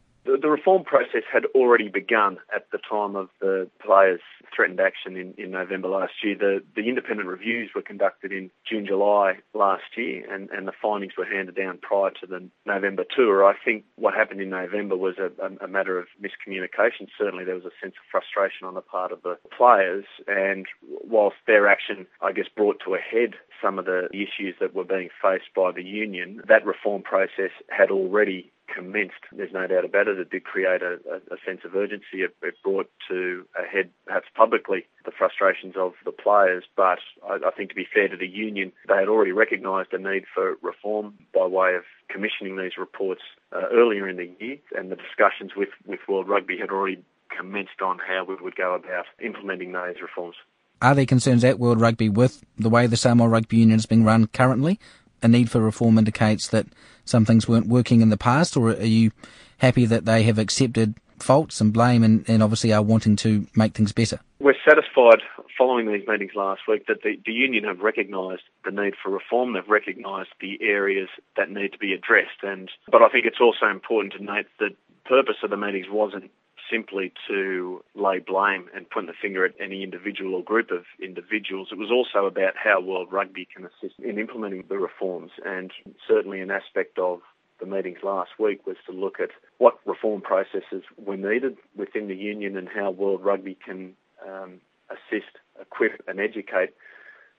The, 0.41 0.49
reform 0.49 0.83
process 0.83 1.23
had 1.31 1.45
already 1.55 1.87
begun 1.87 2.37
at 2.53 2.69
the 2.71 2.77
time 2.77 3.15
of 3.15 3.29
the 3.39 3.69
players' 3.83 4.21
threatened 4.55 4.79
action 4.79 5.15
in, 5.15 5.33
in 5.37 5.51
November 5.51 5.87
last 5.87 6.13
year. 6.23 6.35
The, 6.35 6.63
the 6.75 6.89
independent 6.89 7.29
reviews 7.29 7.71
were 7.73 7.81
conducted 7.81 8.31
in 8.31 8.51
June, 8.69 8.85
July 8.85 9.39
last 9.53 9.83
year, 9.95 10.25
and, 10.33 10.49
and 10.49 10.67
the 10.67 10.73
findings 10.81 11.13
were 11.17 11.25
handed 11.25 11.55
down 11.55 11.77
prior 11.81 12.11
to 12.21 12.27
the 12.27 12.49
November 12.65 13.05
tour. 13.15 13.45
I 13.45 13.53
think 13.63 13.85
what 13.95 14.13
happened 14.13 14.41
in 14.41 14.49
November 14.49 14.97
was 14.97 15.15
a, 15.17 15.31
a, 15.41 15.65
a 15.65 15.67
matter 15.67 15.97
of 15.97 16.07
miscommunication. 16.21 17.07
Certainly, 17.17 17.45
there 17.45 17.55
was 17.55 17.65
a 17.65 17.77
sense 17.81 17.93
of 17.93 18.09
frustration 18.11 18.67
on 18.67 18.73
the 18.73 18.81
part 18.81 19.11
of 19.11 19.21
the 19.23 19.37
players, 19.55 20.05
and 20.27 20.65
whilst 20.81 21.37
their 21.47 21.67
action, 21.67 22.07
I 22.21 22.31
guess, 22.31 22.47
brought 22.55 22.81
to 22.85 22.95
a 22.95 22.99
head 22.99 23.35
some 23.61 23.77
of 23.77 23.85
the 23.85 24.09
issues 24.11 24.55
that 24.59 24.73
were 24.73 24.83
being 24.83 25.09
faced 25.21 25.53
by 25.55 25.71
the 25.71 25.83
union, 25.83 26.41
that 26.47 26.65
reform 26.65 27.03
process 27.03 27.51
had 27.69 27.91
already 27.91 28.51
commenced. 28.73 29.23
There's 29.31 29.53
no 29.53 29.67
doubt 29.67 29.85
about 29.85 30.07
it. 30.07 30.19
It 30.19 30.29
did 30.29 30.43
create 30.43 30.81
a, 30.81 30.97
a 31.31 31.37
sense 31.45 31.61
of 31.65 31.75
urgency. 31.75 32.23
It, 32.23 32.35
it, 32.41 32.55
brought 32.63 32.89
to 33.09 33.45
a 33.57 33.65
head, 33.67 33.89
perhaps 34.05 34.27
publicly, 34.35 34.85
the 35.05 35.11
frustrations 35.11 35.75
of 35.77 35.93
the 36.05 36.11
players. 36.11 36.63
But 36.75 36.99
I, 37.27 37.39
I 37.47 37.51
think 37.55 37.69
to 37.69 37.75
be 37.75 37.87
fair 37.91 38.07
to 38.07 38.17
the 38.17 38.27
union, 38.27 38.71
they 38.87 38.95
had 38.95 39.07
already 39.07 39.31
recognised 39.31 39.93
a 39.93 39.97
need 39.97 40.25
for 40.33 40.55
reform 40.61 41.15
by 41.33 41.45
way 41.45 41.75
of 41.75 41.83
commissioning 42.09 42.57
these 42.57 42.77
reports 42.77 43.21
uh, 43.51 43.67
earlier 43.71 44.07
in 44.07 44.17
the 44.17 44.29
year, 44.39 44.57
and 44.77 44.91
the 44.91 44.95
discussions 44.95 45.51
with, 45.55 45.69
with 45.85 45.99
World 46.07 46.27
Rugby 46.27 46.57
had 46.57 46.69
already 46.69 47.03
commenced 47.35 47.81
on 47.83 47.97
how 47.97 48.25
we 48.27 48.35
would 48.35 48.55
go 48.55 48.75
about 48.75 49.05
implementing 49.23 49.71
those 49.71 49.95
reforms. 50.01 50.35
Are 50.81 50.95
there 50.95 51.05
concerns 51.05 51.43
at 51.43 51.59
World 51.59 51.79
Rugby 51.79 52.09
with 52.09 52.43
the 52.57 52.69
way 52.69 52.87
the 52.87 52.97
Samoa 52.97 53.29
Rugby 53.29 53.57
Union 53.57 53.77
is 53.77 53.85
being 53.85 54.03
run 54.03 54.27
currently? 54.27 54.79
A 55.21 55.27
need 55.27 55.51
for 55.51 55.61
reform 55.61 55.97
indicates 55.97 56.47
that 56.47 56.65
some 57.05 57.25
things 57.25 57.47
weren't 57.47 57.67
working 57.67 58.01
in 58.01 58.09
the 58.09 58.17
past, 58.17 58.55
or 58.55 58.69
are 58.69 58.83
you 58.83 59.11
happy 59.57 59.85
that 59.85 60.05
they 60.05 60.23
have 60.23 60.37
accepted 60.37 60.95
faults 61.19 61.61
and 61.61 61.71
blame 61.71 62.03
and, 62.03 62.25
and 62.27 62.41
obviously 62.41 62.73
are 62.73 62.81
wanting 62.81 63.15
to 63.17 63.47
make 63.55 63.73
things 63.73 63.91
better? 63.91 64.19
We're 64.39 64.55
satisfied 64.67 65.21
following 65.57 65.91
these 65.91 66.07
meetings 66.07 66.31
last 66.35 66.61
week 66.67 66.87
that 66.87 67.03
the, 67.03 67.17
the 67.25 67.31
union 67.31 67.63
have 67.65 67.79
recognised 67.79 68.41
the 68.65 68.71
need 68.71 68.95
for 69.01 69.11
reform. 69.11 69.53
They've 69.53 69.67
recognised 69.67 70.29
the 70.39 70.57
areas 70.61 71.09
that 71.37 71.51
need 71.51 71.73
to 71.73 71.77
be 71.77 71.93
addressed. 71.93 72.41
And 72.41 72.69
but 72.91 73.03
I 73.03 73.09
think 73.09 73.25
it's 73.25 73.39
also 73.39 73.67
important 73.67 74.13
to 74.13 74.23
note 74.23 74.47
that 74.59 74.71
the 74.71 75.09
purpose 75.09 75.35
of 75.43 75.49
the 75.49 75.57
meetings 75.57 75.87
wasn't 75.89 76.31
simply 76.71 77.11
to 77.27 77.83
lay 77.95 78.19
blame 78.19 78.67
and 78.75 78.89
point 78.89 79.07
the 79.07 79.13
finger 79.21 79.45
at 79.45 79.53
any 79.59 79.83
individual 79.83 80.35
or 80.35 80.43
group 80.43 80.71
of 80.71 80.83
individuals. 81.01 81.69
It 81.71 81.77
was 81.77 81.91
also 81.91 82.25
about 82.25 82.53
how 82.55 82.81
World 82.81 83.09
Rugby 83.11 83.47
can 83.53 83.65
assist 83.65 83.99
in 83.99 84.17
implementing 84.17 84.63
the 84.69 84.77
reforms, 84.77 85.31
and 85.45 85.71
certainly 86.07 86.39
an 86.39 86.51
aspect 86.51 86.97
of 86.97 87.19
the 87.59 87.65
meetings 87.65 87.99
last 88.03 88.31
week 88.39 88.65
was 88.65 88.77
to 88.87 88.91
look 88.91 89.19
at 89.19 89.29
what 89.59 89.79
reform 89.85 90.21
processes 90.21 90.83
were 90.97 91.17
needed 91.17 91.57
within 91.75 92.07
the 92.07 92.15
union 92.15 92.57
and 92.57 92.67
how 92.67 92.89
World 92.89 93.23
Rugby 93.23 93.57
can 93.63 93.93
um, 94.27 94.61
assist, 94.89 95.37
equip, 95.59 96.03
and 96.07 96.19
educate 96.19 96.73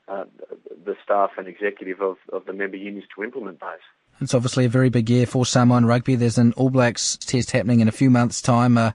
uh, 0.09 0.25
the 0.85 0.95
staff 1.03 1.31
and 1.39 1.49
executive 1.49 2.01
of, 2.01 2.17
of 2.33 2.45
the 2.47 2.53
member 2.53 2.77
unions 2.77 3.07
to 3.17 3.25
implement 3.25 3.61
those. 3.61 3.81
It's 4.21 4.35
obviously 4.35 4.65
a 4.65 4.69
very 4.69 4.89
big 4.89 5.11
year 5.11 5.27
for 5.27 5.45
Samoan 5.45 5.87
rugby. 5.87 6.15
There's 6.15 6.39
an 6.39 6.53
All 6.53 6.71
Blacks 6.71 7.17
test 7.17 7.51
happening 7.51 7.81
in 7.81 7.89
a 7.89 7.93
few 7.93 8.11
months' 8.11 8.41
time. 8.41 8.79
Uh, 8.79 8.93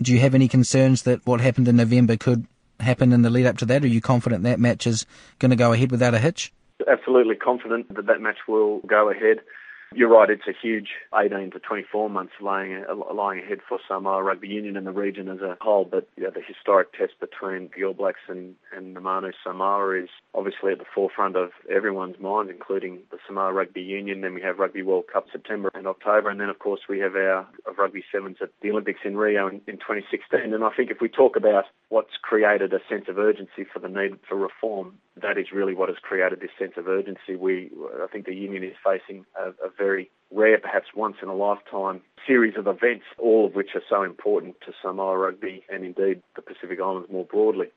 do 0.00 0.12
you 0.12 0.20
have 0.20 0.34
any 0.34 0.48
concerns 0.48 1.02
that 1.02 1.26
what 1.26 1.40
happened 1.40 1.68
in 1.68 1.76
November 1.76 2.16
could 2.16 2.46
happen 2.80 3.12
in 3.12 3.22
the 3.22 3.30
lead 3.30 3.46
up 3.46 3.58
to 3.58 3.66
that? 3.66 3.82
Are 3.82 3.88
you 3.88 4.00
confident 4.00 4.44
that 4.44 4.60
match 4.60 4.86
is 4.86 5.06
going 5.38 5.50
to 5.50 5.56
go 5.56 5.72
ahead 5.72 5.90
without 5.90 6.14
a 6.14 6.18
hitch? 6.18 6.52
Absolutely 6.88 7.34
confident 7.34 7.92
that 7.94 8.06
that 8.06 8.20
match 8.20 8.38
will 8.46 8.78
go 8.80 9.10
ahead. 9.10 9.40
You're 9.94 10.10
right, 10.10 10.28
it's 10.28 10.46
a 10.46 10.52
huge 10.52 10.90
18 11.18 11.52
to 11.52 11.60
24 11.60 12.10
months 12.10 12.34
lying, 12.42 12.84
lying 13.14 13.42
ahead 13.42 13.60
for 13.66 13.78
Samoa 13.88 14.18
uh, 14.18 14.20
Rugby 14.20 14.48
Union 14.48 14.76
and 14.76 14.86
the 14.86 14.92
region 14.92 15.28
as 15.28 15.40
a 15.40 15.56
whole, 15.62 15.86
but 15.90 16.06
you 16.16 16.24
know, 16.24 16.30
the 16.30 16.42
historic 16.46 16.92
test 16.92 17.14
between 17.20 17.70
the 17.74 17.84
All 17.84 17.94
Blacks 17.94 18.20
and, 18.28 18.54
and 18.76 18.94
the 18.94 19.00
Manu 19.00 19.32
Samoa 19.42 20.02
is 20.02 20.10
obviously 20.34 20.72
at 20.72 20.78
the 20.78 20.84
forefront 20.94 21.36
of 21.36 21.50
everyone's 21.74 22.20
mind, 22.20 22.50
including 22.50 22.98
the 23.10 23.16
Samoa 23.26 23.50
Rugby 23.50 23.80
Union. 23.80 24.20
Then 24.20 24.34
we 24.34 24.42
have 24.42 24.58
Rugby 24.58 24.82
World 24.82 25.04
Cup 25.10 25.26
September 25.32 25.70
and 25.74 25.86
October, 25.86 26.28
and 26.28 26.38
then 26.38 26.50
of 26.50 26.58
course 26.58 26.80
we 26.86 26.98
have 26.98 27.16
our 27.16 27.46
Rugby 27.78 28.04
Sevens 28.12 28.36
at 28.42 28.50
the 28.60 28.70
Olympics 28.70 29.00
in 29.04 29.16
Rio 29.16 29.48
in, 29.48 29.62
in 29.66 29.78
2016. 29.78 30.52
And 30.52 30.64
I 30.64 30.70
think 30.76 30.90
if 30.90 31.00
we 31.00 31.08
talk 31.08 31.34
about 31.34 31.64
what's 31.88 32.18
created 32.20 32.74
a 32.74 32.80
sense 32.90 33.06
of 33.08 33.16
urgency 33.16 33.64
for 33.72 33.78
the 33.78 33.88
need 33.88 34.18
for 34.28 34.36
reform, 34.36 34.98
that 35.22 35.38
is 35.38 35.46
really 35.52 35.74
what 35.74 35.88
has 35.88 35.98
created 35.98 36.40
this 36.40 36.50
sense 36.58 36.72
of 36.76 36.88
urgency. 36.88 37.36
We, 37.36 37.70
I 38.02 38.06
think 38.06 38.26
the 38.26 38.34
union 38.34 38.62
is 38.62 38.76
facing 38.84 39.24
a, 39.38 39.48
a 39.64 39.70
very 39.78 40.10
rare, 40.30 40.58
perhaps 40.58 40.88
once 40.94 41.16
in 41.22 41.28
a 41.28 41.34
lifetime 41.34 42.02
series 42.26 42.54
of 42.56 42.66
events, 42.66 43.04
all 43.18 43.46
of 43.46 43.54
which 43.54 43.70
are 43.74 43.82
so 43.88 44.02
important 44.02 44.56
to 44.66 44.72
Samoa 44.82 45.16
rugby 45.16 45.64
and 45.70 45.84
indeed 45.84 46.22
the 46.36 46.42
Pacific 46.42 46.78
Islands 46.82 47.10
more 47.10 47.24
broadly. 47.24 47.68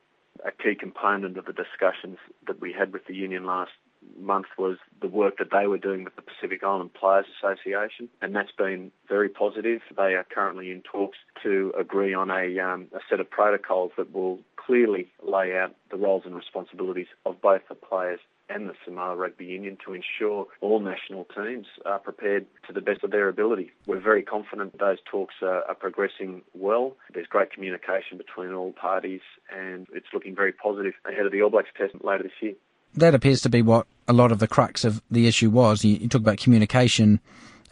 A 0.46 0.52
key 0.52 0.76
component 0.76 1.38
of 1.38 1.46
the 1.46 1.54
discussions 1.54 2.18
that 2.48 2.60
we 2.60 2.74
had 2.74 2.92
with 2.92 3.06
the 3.06 3.14
union 3.14 3.46
last 3.46 3.72
month 4.20 4.48
was 4.58 4.78
the 5.02 5.08
work 5.08 5.38
that 5.38 5.50
they 5.52 5.68
were 5.68 5.78
doing 5.78 6.04
with 6.04 6.16
the 6.16 6.22
Pacific 6.22 6.64
Island 6.64 6.94
Players 6.94 7.26
Association, 7.38 8.10
and 8.22 8.36
that's 8.36 8.52
been 8.58 8.92
very 9.08 9.30
positive. 9.30 9.82
They 9.96 10.16
are 10.16 10.26
currently 10.34 10.72
in 10.72 10.82
talks 10.82 11.18
to 11.44 11.74
agree 11.80 12.14
on 12.14 12.32
a, 12.32 12.60
um, 12.60 12.88
a 12.94 13.00
set 13.10 13.20
of 13.20 13.30
protocols 13.30 13.92
that 13.98 14.12
will 14.12 14.40
clearly 14.66 15.12
lay 15.24 15.58
out 15.58 15.76
the 15.90 15.98
roles 15.98 16.24
and 16.26 16.36
responsibilities 16.36 17.08
of 17.26 17.42
both 17.42 17.62
the 17.70 17.76
players 17.76 18.20
and 18.50 18.68
the 18.68 18.74
Samoa 18.84 19.16
Rugby 19.16 19.46
Union 19.46 19.78
to 19.86 19.94
ensure 19.94 20.46
all 20.60 20.80
national 20.80 21.26
teams 21.26 21.68
are 21.86 22.00
prepared 22.00 22.46
to 22.68 22.74
the 22.74 22.82
best 22.82 23.04
of 23.04 23.12
their 23.12 23.30
ability. 23.30 23.72
We're 23.88 24.02
very 24.02 24.24
confident 24.24 24.78
those 24.78 24.98
talks 25.10 25.36
are, 25.42 25.64
are, 25.64 25.76
progressing 25.76 26.42
well. 26.54 26.98
There's 27.14 27.28
great 27.28 27.52
communication 27.52 28.18
between 28.18 28.52
all 28.52 28.74
parties, 28.74 29.22
and 29.56 29.88
it's 29.94 30.08
looking 30.14 30.36
very 30.36 30.52
positive 30.52 30.94
ahead 31.06 31.26
of 31.26 31.32
the 31.32 31.42
All 31.42 31.50
Blacks 31.50 31.70
test 31.78 31.94
later 32.04 32.24
this 32.24 32.34
year 32.42 32.54
that 32.96 33.16
appears 33.16 33.42
to 33.42 33.50
be 33.50 33.62
what 33.62 33.88
a 34.08 34.14
lot 34.14 34.32
of 34.32 34.40
the 34.40 34.48
crux 34.48 34.84
of 34.84 35.02
the 35.10 35.28
issue 35.28 35.50
was. 35.50 35.86
You, 35.86 35.96
you 35.96 36.08
talk 36.08 36.22
about 36.22 36.38
communication. 36.38 37.20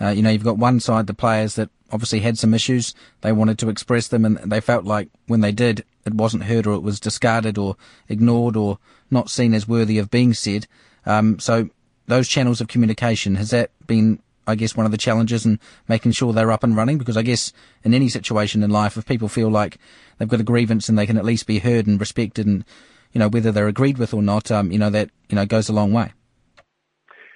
Uh, 0.01 0.10
you 0.10 0.22
know, 0.22 0.29
you've 0.29 0.44
got 0.44 0.58
one 0.58 0.79
side, 0.79 1.08
the 1.08 1.13
players 1.13 1.56
that 1.56 1.70
obviously 1.91 2.20
had 2.20 2.38
some 2.38 2.53
issues. 2.53 2.94
They 3.22 3.32
wanted 3.32 3.60
to 3.60 3.70
express 3.70 4.08
them 4.08 4.25
and 4.25 4.38
they 4.38 4.62
felt 4.62 4.86
like 4.86 5.10
when 5.27 5.41
they 5.41 5.51
did, 5.51 5.84
it 6.06 6.13
wasn't 6.13 6.44
heard 6.44 6.68
or 6.68 6.74
it 6.74 6.84
was 6.84 7.00
discarded 7.00 7.58
or 7.58 7.75
ignored 8.08 8.56
or 8.56 8.79
not 9.12 9.29
seen 9.29 9.53
as 9.53 9.68
worthy 9.68 9.98
of 9.98 10.10
being 10.10 10.34
said. 10.34 10.68
Um, 11.06 11.39
so 11.39 11.70
those 12.08 12.27
channels 12.27 12.62
of 12.62 12.68
communication, 12.68 13.36
has 13.36 13.50
that 13.50 13.72
been, 13.88 14.22
I 14.48 14.56
guess, 14.56 14.75
one 14.75 14.86
of 14.86 14.91
the 14.91 14.98
challenges 14.98 15.46
in 15.46 15.60
making 15.88 16.13
sure 16.13 16.34
they're 16.34 16.51
up 16.51 16.63
and 16.63 16.75
running? 16.75 16.98
Because 16.98 17.18
I 17.18 17.22
guess 17.22 17.51
in 17.84 17.94
any 17.94 18.10
situation 18.10 18.63
in 18.63 18.70
life, 18.70 18.98
if 18.98 19.06
people 19.06 19.27
feel 19.27 19.50
like 19.50 19.77
they've 20.18 20.27
got 20.27 20.39
a 20.39 20.44
grievance 20.44 20.89
and 20.89 20.98
they 20.98 21.06
can 21.06 21.18
at 21.18 21.25
least 21.25 21.48
be 21.48 21.60
heard 21.60 21.88
and 21.88 22.00
respected 22.00 22.48
and 22.48 22.63
you 23.13 23.20
know, 23.20 23.27
whether 23.27 23.51
they're 23.51 23.68
agreed 23.68 23.98
with 23.98 24.13
or 24.13 24.22
not, 24.22 24.51
um, 24.51 24.72
you 24.72 24.77
know, 24.77 24.89
that, 24.89 25.10
you 25.29 25.36
know, 25.36 25.46
goes 25.46 25.70
a 25.70 25.74
long 25.74 25.91
way. 25.94 26.13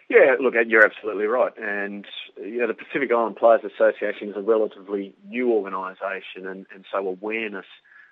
Yeah, 0.10 0.36
look, 0.40 0.54
you're 0.68 0.86
absolutely 0.86 1.26
right. 1.26 1.54
And, 1.58 2.06
you 2.38 2.60
know, 2.60 2.68
the 2.68 2.74
Pacific 2.74 3.12
Island 3.12 3.36
Players 3.36 3.62
Association 3.64 4.30
is 4.30 4.36
a 4.36 4.42
relatively 4.42 5.14
new 5.28 5.52
organisation, 5.52 6.48
and, 6.48 6.66
and 6.74 6.86
so 6.92 6.98
awareness 7.08 7.66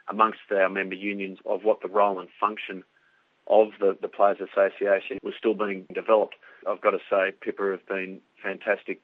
amongst 0.10 0.40
our 0.52 0.70
member 0.70 0.96
unions 0.96 1.40
of 1.46 1.64
what 1.64 1.82
the 1.82 1.88
role 1.88 2.20
and 2.20 2.30
function 2.40 2.84
of 3.48 3.70
the, 3.80 3.98
the 4.02 4.08
Players 4.08 4.38
Association 4.38 5.18
was 5.24 5.34
still 5.38 5.54
being 5.54 5.86
developed. 5.94 6.36
I've 6.68 6.82
got 6.82 6.92
to 6.92 7.00
say, 7.10 7.34
PIPA 7.46 7.72
have 7.72 7.88
been 7.88 8.22
fantastic 8.44 9.02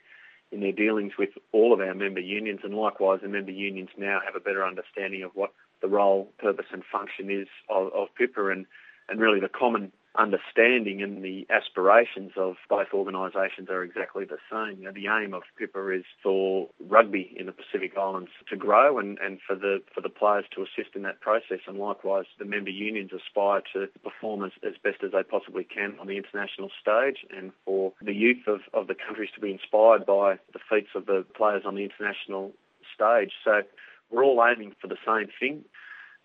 in 0.51 0.61
their 0.61 0.71
dealings 0.71 1.13
with 1.17 1.29
all 1.51 1.73
of 1.73 1.79
our 1.79 1.93
member 1.93 2.19
unions, 2.21 2.61
and 2.63 2.73
likewise, 2.73 3.19
the 3.21 3.27
member 3.27 3.51
unions 3.51 3.89
now 3.97 4.19
have 4.23 4.35
a 4.35 4.39
better 4.39 4.65
understanding 4.65 5.23
of 5.23 5.31
what 5.33 5.53
the 5.81 5.87
role, 5.87 6.31
purpose, 6.39 6.67
and 6.71 6.83
function 6.89 7.29
is 7.29 7.47
of, 7.69 7.91
of 7.93 8.07
PIPA, 8.19 8.51
and, 8.51 8.65
and 9.09 9.19
really 9.19 9.39
the 9.39 9.49
common 9.49 9.91
understanding 10.17 11.01
and 11.01 11.23
the 11.23 11.45
aspirations 11.49 12.31
of 12.35 12.55
both 12.69 12.87
organisations 12.93 13.69
are 13.69 13.83
exactly 13.83 14.25
the 14.25 14.37
same. 14.51 14.79
You 14.79 14.85
know, 14.85 14.91
the 14.91 15.07
aim 15.07 15.33
of 15.33 15.43
PIPA 15.59 15.99
is 15.99 16.05
for 16.23 16.69
rugby 16.79 17.35
in 17.37 17.45
the 17.45 17.51
Pacific 17.51 17.97
Islands 17.97 18.31
to 18.49 18.55
grow 18.55 18.97
and, 18.97 19.17
and 19.19 19.39
for 19.45 19.55
the 19.55 19.81
for 19.93 20.01
the 20.01 20.09
players 20.09 20.45
to 20.55 20.63
assist 20.63 20.95
in 20.95 21.03
that 21.03 21.21
process 21.21 21.59
and 21.67 21.77
likewise 21.77 22.25
the 22.39 22.45
member 22.45 22.69
unions 22.69 23.11
aspire 23.13 23.61
to 23.73 23.87
perform 24.03 24.43
as, 24.43 24.51
as 24.65 24.73
best 24.83 25.03
as 25.03 25.11
they 25.11 25.23
possibly 25.23 25.63
can 25.63 25.95
on 25.99 26.07
the 26.07 26.17
international 26.17 26.69
stage 26.81 27.25
and 27.35 27.51
for 27.65 27.93
the 28.01 28.13
youth 28.13 28.47
of, 28.47 28.61
of 28.73 28.87
the 28.87 28.95
countries 28.95 29.29
to 29.35 29.41
be 29.41 29.51
inspired 29.51 30.05
by 30.05 30.39
the 30.53 30.59
feats 30.69 30.89
of 30.95 31.05
the 31.05 31.25
players 31.35 31.63
on 31.65 31.75
the 31.75 31.83
international 31.83 32.51
stage. 32.93 33.31
So 33.43 33.61
we're 34.09 34.23
all 34.23 34.43
aiming 34.43 34.73
for 34.81 34.87
the 34.87 34.97
same 35.05 35.27
thing. 35.39 35.63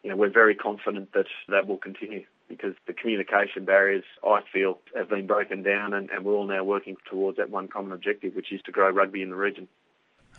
You 0.03 0.11
know, 0.11 0.17
we're 0.17 0.33
very 0.33 0.55
confident 0.55 1.13
that 1.13 1.27
that 1.49 1.67
will 1.67 1.79
continue 1.79 2.25
because 2.53 2.75
the 2.87 2.93
communication 2.93 3.65
barriers, 3.65 4.05
I 4.23 4.41
feel, 4.53 4.79
have 4.95 5.09
been 5.09 5.27
broken 5.27 5.63
down 5.63 5.95
and, 5.95 6.11
and 6.11 6.23
we're 6.23 6.35
all 6.35 6.47
now 6.47 6.63
working 6.63 6.97
towards 7.09 7.39
that 7.39 7.49
one 7.49 7.67
common 7.67 7.93
objective, 7.93 8.35
which 8.35 8.53
is 8.53 8.61
to 8.67 8.73
grow 8.73 8.91
rugby 8.91 9.23
in 9.23 9.31
the 9.31 9.37
region. 9.37 9.69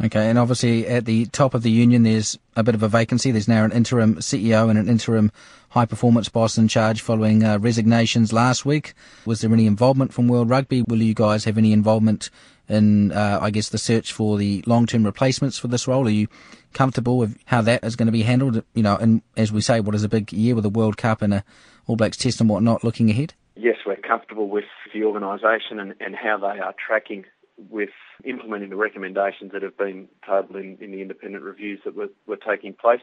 Okay, 0.03 0.29
and 0.29 0.37
obviously 0.37 0.87
at 0.87 1.05
the 1.05 1.25
top 1.27 1.53
of 1.55 1.63
the 1.63 1.71
union, 1.71 2.03
there's 2.03 2.37
a 2.55 2.63
bit 2.63 2.75
of 2.75 2.83
a 2.83 2.87
vacancy. 2.87 3.31
There's 3.31 3.47
now 3.47 3.63
an 3.63 3.71
interim 3.71 4.15
CEO 4.15 4.69
and 4.69 4.77
an 4.77 4.89
interim 4.89 5.31
high 5.69 5.85
performance 5.85 6.29
boss 6.29 6.57
in 6.57 6.67
charge 6.67 7.01
following 7.01 7.43
uh, 7.43 7.57
resignations 7.57 8.31
last 8.31 8.63
week. 8.63 8.93
Was 9.25 9.41
there 9.41 9.53
any 9.53 9.65
involvement 9.65 10.13
from 10.13 10.27
World 10.27 10.49
Rugby? 10.49 10.83
Will 10.83 11.01
you 11.01 11.13
guys 11.15 11.45
have 11.45 11.57
any 11.57 11.73
involvement 11.73 12.29
in, 12.67 13.11
uh, 13.11 13.39
I 13.41 13.49
guess, 13.49 13.69
the 13.69 13.77
search 13.77 14.11
for 14.11 14.37
the 14.37 14.63
long 14.67 14.85
term 14.85 15.03
replacements 15.03 15.57
for 15.57 15.67
this 15.67 15.87
role? 15.87 16.07
Are 16.07 16.11
you 16.11 16.27
comfortable 16.73 17.17
with 17.17 17.37
how 17.45 17.61
that 17.61 17.83
is 17.83 17.95
going 17.95 18.07
to 18.07 18.11
be 18.11 18.23
handled? 18.23 18.63
You 18.73 18.83
know, 18.83 18.97
and 18.97 19.21
as 19.37 19.51
we 19.51 19.61
say, 19.61 19.79
what 19.79 19.95
is 19.95 20.03
a 20.03 20.09
big 20.09 20.31
year 20.31 20.55
with 20.55 20.63
the 20.63 20.69
World 20.69 20.97
Cup 20.97 21.21
and 21.21 21.35
a 21.35 21.43
All 21.87 21.95
Blacks 21.95 22.17
test 22.17 22.39
and 22.39 22.49
whatnot 22.49 22.83
looking 22.83 23.09
ahead? 23.09 23.33
Yes, 23.55 23.77
we're 23.85 23.95
comfortable 23.97 24.49
with 24.49 24.65
the 24.93 25.03
organisation 25.03 25.79
and, 25.79 25.93
and 25.99 26.15
how 26.15 26.37
they 26.37 26.59
are 26.59 26.73
tracking 26.85 27.25
with 27.69 27.89
implementing 28.23 28.69
the 28.69 28.75
recommendations 28.75 29.51
that 29.51 29.61
have 29.61 29.77
been 29.77 30.07
tabled 30.25 30.55
in, 30.55 30.77
in 30.81 30.91
the 30.91 31.01
independent 31.01 31.43
reviews 31.43 31.79
that 31.85 31.95
were, 31.95 32.09
were 32.25 32.37
taking 32.37 32.73
place. 32.73 33.01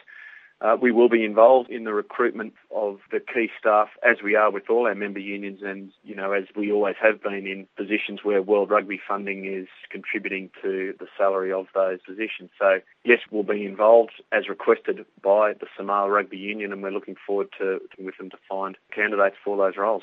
Uh, 0.61 0.77
we 0.81 0.93
will 0.93 1.09
be 1.09 1.25
involved 1.25 1.71
in 1.71 1.85
the 1.85 1.93
recruitment 1.93 2.53
of 2.75 2.99
the 3.11 3.19
key 3.21 3.49
staff, 3.59 3.89
as 4.03 4.19
we 4.23 4.35
are 4.37 4.51
with 4.51 4.69
all 4.69 4.87
our 4.87 4.95
member 4.95 5.19
unions, 5.19 5.61
and 5.63 5.91
you 6.05 6.15
know, 6.15 6.33
as 6.33 6.45
we 6.55 6.71
always 6.71 6.97
have 7.01 7.23
been 7.23 7.47
in 7.47 7.67
positions 7.77 8.21
where 8.23 8.43
World 8.43 8.71
Rugby 8.71 9.01
funding 9.09 9.47
is 9.47 9.69
contributing 9.91 10.51
to 10.63 10.95
the 10.99 11.07
salary 11.17 11.53
of 11.53 11.67
those 11.75 11.99
positions. 12.07 12.51
So, 12.59 12.81
yes, 13.05 13.21
we'll 13.31 13.43
be 13.43 13.65
involved 13.65 14.23
as 14.33 14.49
requested 14.49 15.05
by 15.23 15.55
the 15.55 15.67
Samoa 15.77 16.11
Rugby 16.11 16.37
Union, 16.37 16.73
and 16.73 16.83
we're 16.83 16.91
looking 16.91 17.17
forward 17.27 17.49
to 17.59 17.81
working 18.01 18.07
with 18.07 18.19
them 18.19 18.31
to 18.31 18.39
find 18.49 18.77
candidates 18.95 19.37
for 19.45 19.57
those 19.57 19.77
roles. 19.77 20.03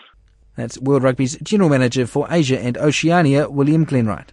That's 0.56 0.80
World 0.80 1.04
Rugby's 1.04 1.38
General 1.44 1.70
Manager 1.70 2.08
for 2.08 2.28
Asia 2.30 2.60
and 2.60 2.78
Oceania, 2.78 3.50
William 3.50 3.86
Glenwright. 3.86 4.30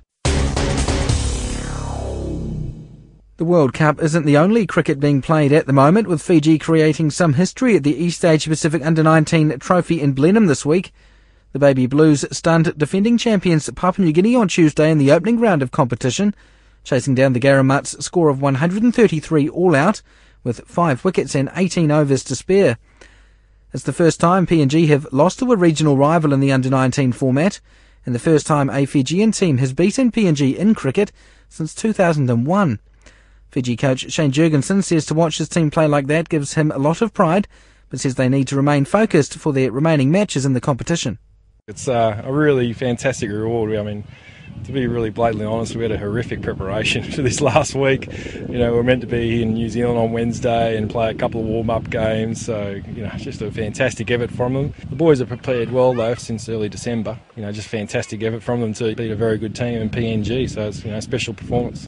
The 3.36 3.44
World 3.44 3.72
Cup 3.72 4.00
isn't 4.00 4.26
the 4.26 4.36
only 4.36 4.64
cricket 4.64 5.00
being 5.00 5.20
played 5.20 5.52
at 5.52 5.66
the 5.66 5.72
moment, 5.72 6.06
with 6.06 6.22
Fiji 6.22 6.56
creating 6.56 7.10
some 7.10 7.32
history 7.32 7.74
at 7.74 7.82
the 7.82 7.96
East 7.96 8.24
Asia 8.24 8.48
Pacific 8.48 8.86
Under 8.86 9.02
19 9.02 9.58
trophy 9.58 10.00
in 10.00 10.12
Blenheim 10.12 10.46
this 10.46 10.64
week. 10.64 10.92
The 11.50 11.58
Baby 11.58 11.86
Blues 11.86 12.24
stunned 12.30 12.78
defending 12.78 13.18
champions 13.18 13.68
Papua 13.70 14.06
New 14.06 14.12
Guinea 14.12 14.36
on 14.36 14.46
Tuesday 14.46 14.88
in 14.88 14.98
the 14.98 15.10
opening 15.10 15.40
round 15.40 15.62
of 15.62 15.72
competition, 15.72 16.32
chasing 16.84 17.16
down 17.16 17.32
the 17.32 17.40
Garamut's 17.40 18.04
score 18.04 18.28
of 18.28 18.40
133 18.40 19.48
all 19.48 19.74
out, 19.74 20.00
with 20.44 20.60
five 20.68 21.04
wickets 21.04 21.34
and 21.34 21.50
18 21.56 21.90
overs 21.90 22.22
to 22.22 22.36
spare. 22.36 22.78
It's 23.72 23.82
the 23.82 23.92
first 23.92 24.20
time 24.20 24.46
PNG 24.46 24.86
have 24.86 25.12
lost 25.12 25.40
to 25.40 25.50
a 25.50 25.56
regional 25.56 25.96
rival 25.96 26.32
in 26.32 26.38
the 26.38 26.52
Under 26.52 26.70
19 26.70 27.10
format, 27.10 27.60
and 28.06 28.14
the 28.14 28.20
first 28.20 28.46
time 28.46 28.70
a 28.70 28.86
Fijian 28.86 29.32
team 29.32 29.58
has 29.58 29.72
beaten 29.72 30.12
PNG 30.12 30.54
in 30.54 30.76
cricket 30.76 31.10
since 31.48 31.74
2001. 31.74 32.78
Fiji 33.54 33.76
coach 33.76 34.10
Shane 34.10 34.32
Jurgensen 34.32 34.82
says 34.82 35.06
to 35.06 35.14
watch 35.14 35.38
his 35.38 35.48
team 35.48 35.70
play 35.70 35.86
like 35.86 36.08
that 36.08 36.28
gives 36.28 36.54
him 36.54 36.72
a 36.72 36.78
lot 36.78 37.00
of 37.00 37.14
pride, 37.14 37.46
but 37.88 38.00
says 38.00 38.16
they 38.16 38.28
need 38.28 38.48
to 38.48 38.56
remain 38.56 38.84
focused 38.84 39.34
for 39.38 39.52
their 39.52 39.70
remaining 39.70 40.10
matches 40.10 40.44
in 40.44 40.54
the 40.54 40.60
competition. 40.60 41.20
It's 41.68 41.86
uh, 41.86 42.20
a 42.24 42.32
really 42.32 42.72
fantastic 42.72 43.30
reward. 43.30 43.76
I 43.76 43.84
mean, 43.84 44.02
to 44.64 44.72
be 44.72 44.88
really 44.88 45.10
blatantly 45.10 45.46
honest, 45.46 45.76
we 45.76 45.82
had 45.84 45.92
a 45.92 45.98
horrific 45.98 46.42
preparation 46.42 47.04
for 47.12 47.22
this 47.22 47.40
last 47.40 47.76
week. 47.76 48.08
You 48.34 48.58
know, 48.58 48.72
we 48.72 48.78
are 48.80 48.82
meant 48.82 49.02
to 49.02 49.06
be 49.06 49.40
in 49.40 49.54
New 49.54 49.68
Zealand 49.68 50.00
on 50.00 50.10
Wednesday 50.10 50.76
and 50.76 50.90
play 50.90 51.12
a 51.12 51.14
couple 51.14 51.40
of 51.40 51.46
warm-up 51.46 51.88
games. 51.90 52.44
So, 52.44 52.82
you 52.88 53.04
know, 53.04 53.10
just 53.10 53.40
a 53.40 53.52
fantastic 53.52 54.10
effort 54.10 54.32
from 54.32 54.54
them. 54.54 54.74
The 54.90 54.96
boys 54.96 55.20
have 55.20 55.28
prepared 55.28 55.70
well 55.70 55.94
though 55.94 56.16
since 56.16 56.48
early 56.48 56.68
December. 56.68 57.20
You 57.36 57.42
know, 57.42 57.52
just 57.52 57.68
fantastic 57.68 58.20
effort 58.24 58.42
from 58.42 58.60
them 58.60 58.74
to 58.74 58.96
beat 58.96 59.12
a 59.12 59.16
very 59.16 59.38
good 59.38 59.54
team 59.54 59.80
in 59.80 59.90
PNG. 59.90 60.50
So 60.50 60.66
it's 60.66 60.84
you 60.84 60.90
know 60.90 60.96
a 60.96 61.02
special 61.02 61.34
performance. 61.34 61.86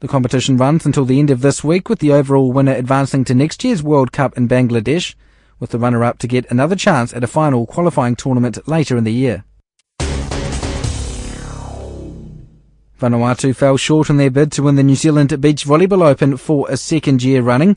The 0.00 0.06
competition 0.06 0.56
runs 0.56 0.86
until 0.86 1.04
the 1.04 1.18
end 1.18 1.28
of 1.28 1.40
this 1.40 1.64
week, 1.64 1.88
with 1.88 1.98
the 1.98 2.12
overall 2.12 2.52
winner 2.52 2.72
advancing 2.72 3.24
to 3.24 3.34
next 3.34 3.64
year's 3.64 3.82
World 3.82 4.12
Cup 4.12 4.36
in 4.36 4.46
Bangladesh, 4.46 5.16
with 5.58 5.70
the 5.70 5.78
runner 5.78 6.04
up 6.04 6.18
to 6.18 6.28
get 6.28 6.48
another 6.52 6.76
chance 6.76 7.12
at 7.12 7.24
a 7.24 7.26
final 7.26 7.66
qualifying 7.66 8.14
tournament 8.14 8.68
later 8.68 8.96
in 8.96 9.02
the 9.02 9.12
year. 9.12 9.44
Vanuatu 13.00 13.54
fell 13.56 13.76
short 13.76 14.08
in 14.08 14.18
their 14.18 14.30
bid 14.30 14.52
to 14.52 14.62
win 14.62 14.76
the 14.76 14.84
New 14.84 14.94
Zealand 14.94 15.40
Beach 15.40 15.64
Volleyball 15.64 16.06
Open 16.06 16.36
for 16.36 16.70
a 16.70 16.76
second 16.76 17.24
year 17.24 17.42
running. 17.42 17.76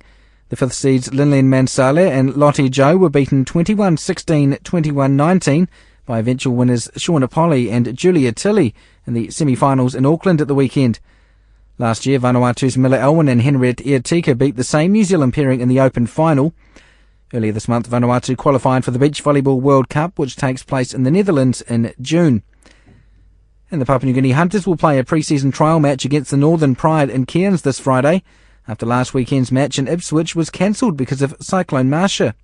The 0.50 0.56
fifth 0.56 0.74
seeds 0.74 1.10
Linlian 1.10 1.46
Mansale 1.46 1.98
and 1.98 2.36
Loti 2.36 2.70
Joe 2.70 2.98
were 2.98 3.10
beaten 3.10 3.46
21-16, 3.46 4.60
21-19 4.60 5.68
by 6.06 6.20
eventual 6.20 6.56
winners 6.56 6.88
Shauna 6.90 7.30
Polley 7.30 7.72
and 7.72 7.98
Julia 7.98 8.32
Tilley 8.32 8.76
in 9.08 9.16
the 9.16 9.32
semi-finals 9.32 9.96
in 9.96 10.06
Auckland 10.06 10.40
at 10.40 10.48
the 10.48 10.56
weekend. 10.56 11.00
Last 11.82 12.06
year, 12.06 12.20
Vanuatu's 12.20 12.78
Miller 12.78 13.00
Elwin 13.00 13.28
and 13.28 13.42
Henriette 13.42 13.78
Iatika 13.78 14.38
beat 14.38 14.56
the 14.56 14.64
same 14.64 14.92
New 14.92 15.04
Zealand 15.04 15.34
pairing 15.34 15.62
in 15.62 15.68
the 15.68 15.80
Open 15.80 16.06
final. 16.06 16.54
Earlier 17.34 17.52
this 17.54 17.68
month, 17.68 17.90
Vanuatu 17.90 18.38
qualified 18.38 18.86
for 18.86 18.92
the 18.92 19.00
Beach 19.00 19.24
Volleyball 19.24 19.60
World 19.60 19.90
Cup, 19.90 20.20
which 20.20 20.36
takes 20.36 20.62
place 20.62 20.94
in 20.94 21.02
the 21.02 21.10
Netherlands 21.10 21.64
in 21.64 21.92
June. 22.00 22.44
And 23.72 23.82
the 23.82 23.88
Papua 23.88 24.06
New 24.06 24.14
Guinea 24.14 24.34
Hunters 24.34 24.68
will 24.68 24.78
play 24.78 25.00
a 25.00 25.04
pre-season 25.04 25.50
trial 25.50 25.80
match 25.80 26.06
against 26.06 26.30
the 26.30 26.38
Northern 26.38 26.76
Pride 26.76 27.10
in 27.10 27.26
Cairns 27.26 27.64
this 27.64 27.80
Friday, 27.80 28.22
after 28.68 28.86
last 28.86 29.16
weekend's 29.16 29.52
match 29.52 29.80
in 29.80 29.88
Ipswich 29.88 30.36
was 30.36 30.52
cancelled 30.52 30.96
because 30.96 31.24
of 31.24 31.36
Cyclone 31.42 31.90
Marcia. 31.90 32.36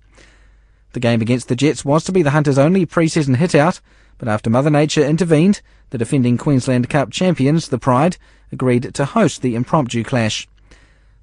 The 0.94 1.00
game 1.00 1.20
against 1.20 1.46
the 1.46 1.54
Jets 1.54 1.84
was 1.84 2.02
to 2.06 2.12
be 2.12 2.24
the 2.24 2.32
Hunters' 2.32 2.58
only 2.58 2.84
pre-season 2.84 3.34
hit-out, 3.34 3.80
but 4.18 4.28
after 4.28 4.50
Mother 4.50 4.70
Nature 4.70 5.04
intervened, 5.04 5.62
the 5.90 5.98
defending 5.98 6.36
Queensland 6.36 6.90
Cup 6.90 7.10
champions, 7.10 7.68
the 7.68 7.78
Pride, 7.78 8.16
agreed 8.52 8.94
to 8.94 9.04
host 9.04 9.42
the 9.42 9.54
impromptu 9.54 10.04
clash. 10.04 10.46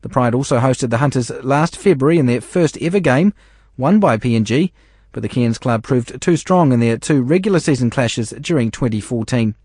The 0.02 0.10
Pride 0.10 0.34
also 0.34 0.60
hosted 0.60 0.90
the 0.90 0.98
Hunters 0.98 1.30
last 1.44 1.78
February 1.78 2.18
in 2.18 2.26
their 2.26 2.42
first 2.42 2.78
ever 2.82 3.00
game, 3.00 3.34
won 3.78 4.00
by 4.00 4.18
PNG, 4.18 4.72
but 5.12 5.22
the 5.22 5.30
Cairns 5.30 5.58
club 5.58 5.84
proved 5.84 6.22
too 6.22 6.38
strong 6.38 6.72
in 6.72 6.80
their 6.80 6.98
two 6.98 7.22
regular 7.22 7.60
season 7.60 7.90
clashes 7.90 8.32
during 8.42 8.72
2014. 8.72 9.56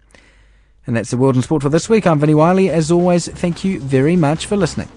And 0.87 0.97
that's 0.97 1.11
the 1.11 1.17
World 1.17 1.37
in 1.37 1.43
Sport 1.43 1.63
for 1.63 1.69
this 1.69 1.89
week. 1.89 2.07
I'm 2.07 2.19
Vinnie 2.19 2.35
Wiley. 2.35 2.71
As 2.71 2.91
always, 2.91 3.29
thank 3.29 3.65
you 3.65 3.81
very 3.81 4.17
much 4.17 4.47
for 4.47 4.57
listening. 4.57 4.89